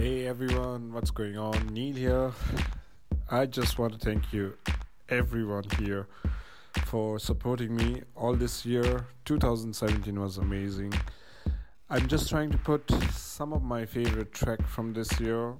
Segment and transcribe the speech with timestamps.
[0.00, 1.66] Hey everyone, what's going on?
[1.74, 2.32] Neil here.
[3.30, 4.56] I just want to thank you,
[5.10, 6.06] everyone here,
[6.86, 9.04] for supporting me all this year.
[9.26, 10.94] 2017 was amazing.
[11.90, 15.52] I'm just trying to put some of my favorite track from this year,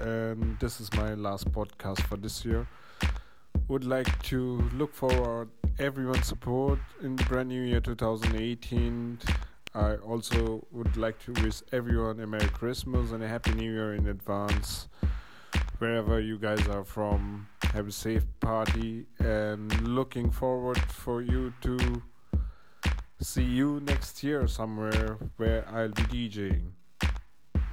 [0.00, 2.68] and this is my last podcast for this year.
[3.66, 5.48] Would like to look forward
[5.80, 9.18] everyone's support in the brand new year 2018
[9.74, 13.94] I also would like to wish everyone a Merry Christmas and a Happy New Year
[13.94, 14.86] in advance.
[15.78, 22.02] Wherever you guys are from, have a safe party and looking forward for you to
[23.20, 26.70] see you next year somewhere where I'll be DJing.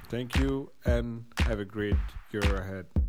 [0.08, 1.96] Thank you and have a great
[2.32, 3.01] year ahead.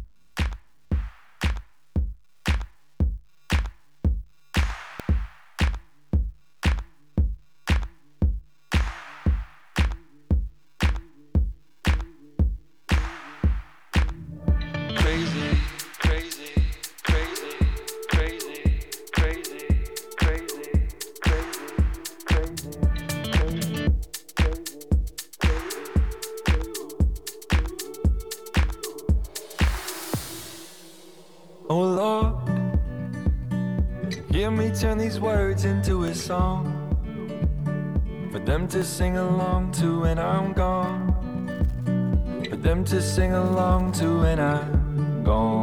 [35.65, 36.65] Into a song
[38.31, 41.13] for them to sing along to when I'm gone.
[42.49, 45.62] For them to sing along to when I'm gone.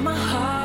[0.00, 0.57] my heart.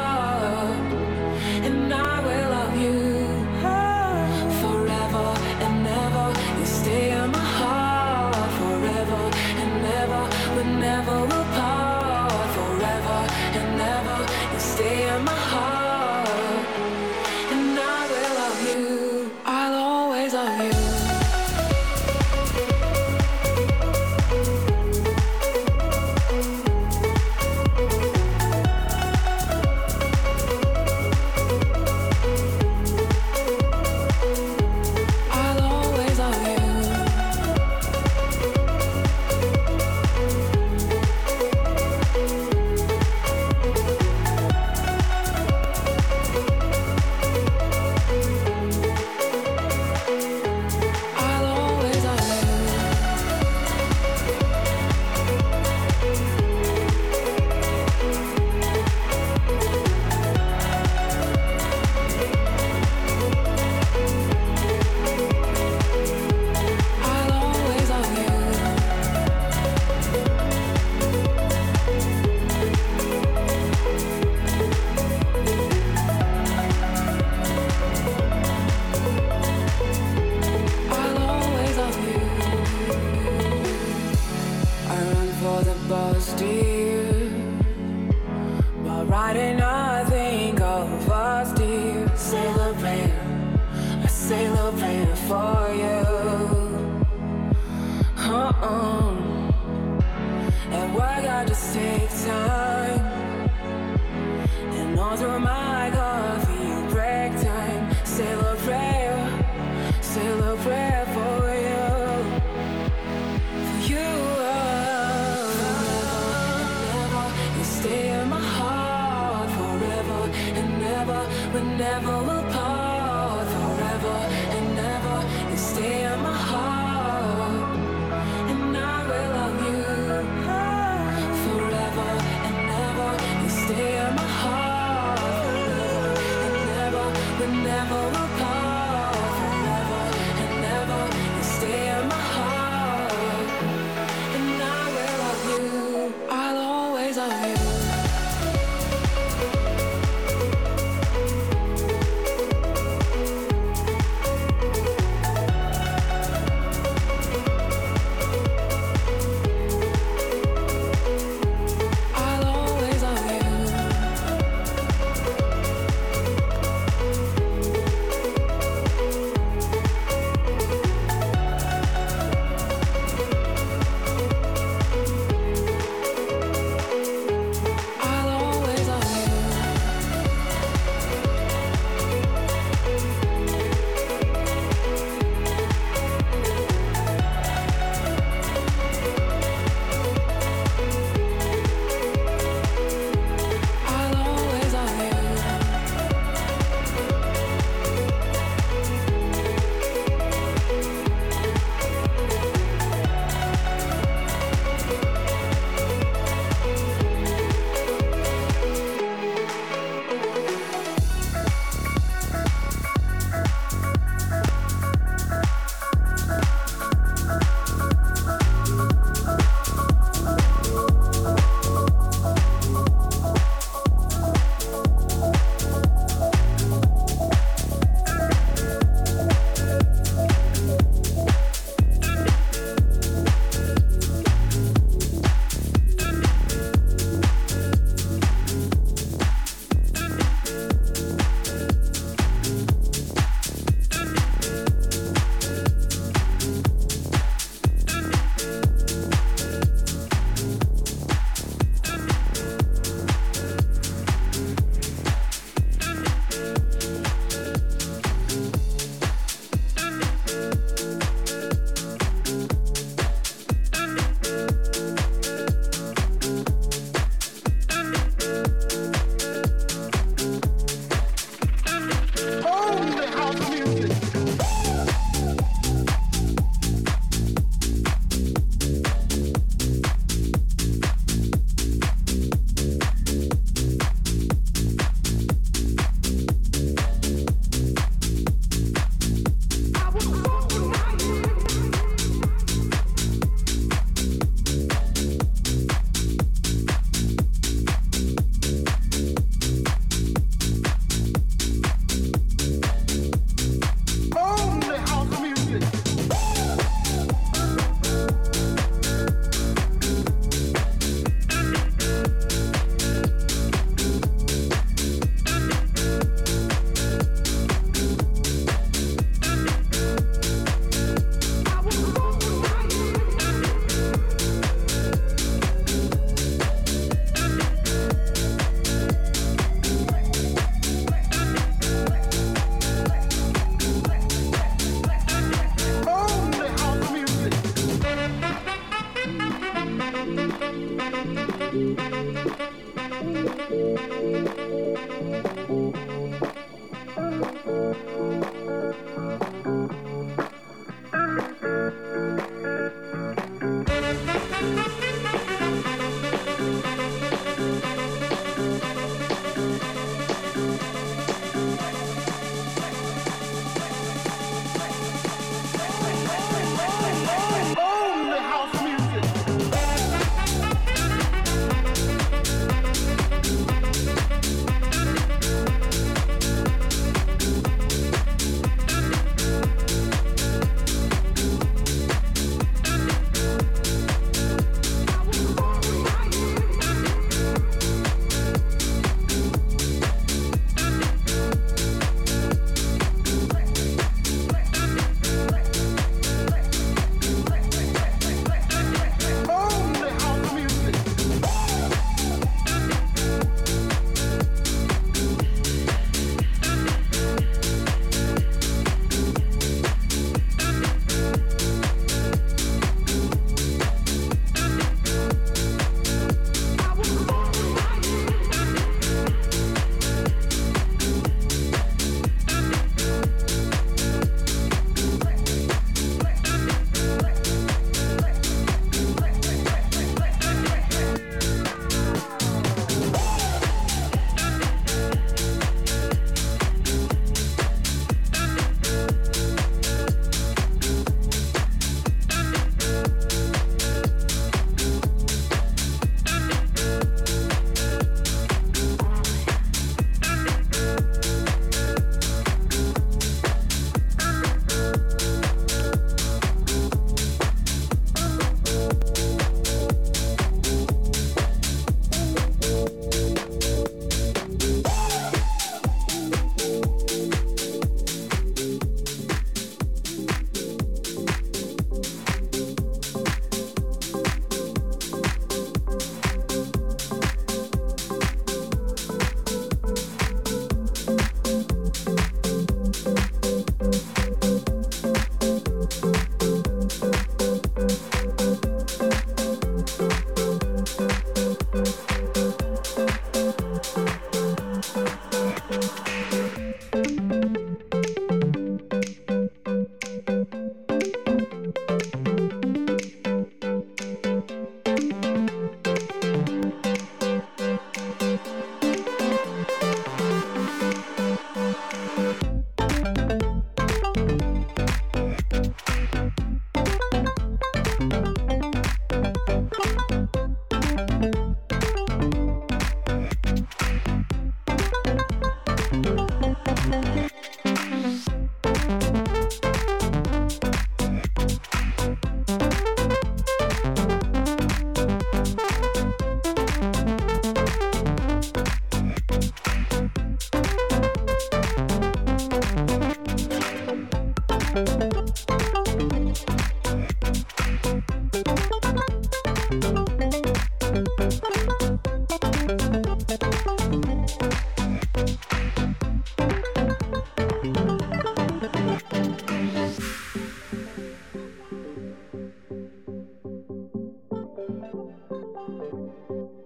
[565.47, 566.42] うん。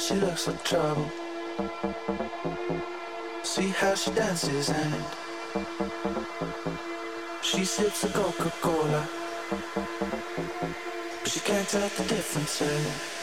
[0.00, 1.10] She looks like trouble.
[3.42, 5.04] See how she dances and
[7.42, 9.08] she sips a Coca-Cola.
[11.26, 13.19] She can't tell the difference.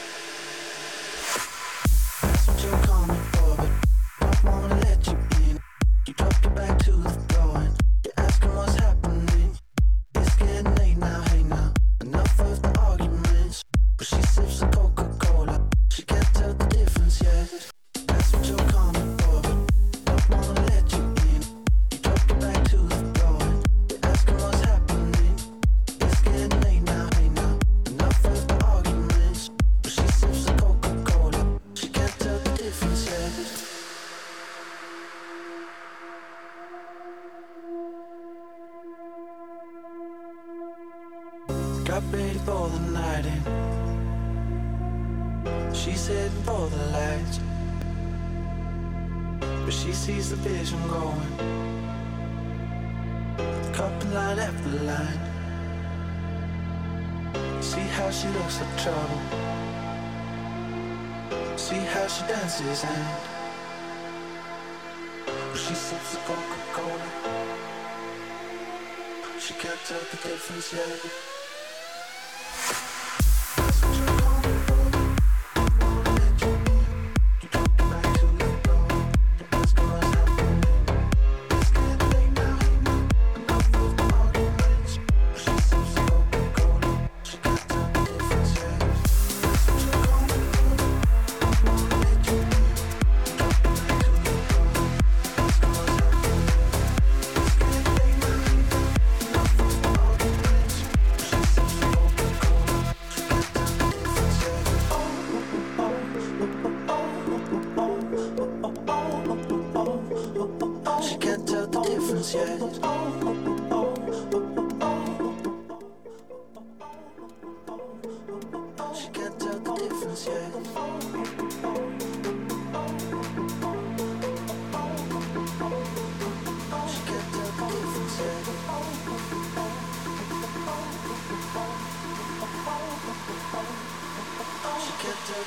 [62.84, 63.02] And
[65.56, 67.08] she sips a Coca-Cola.
[69.40, 71.27] She can't tell the difference yet.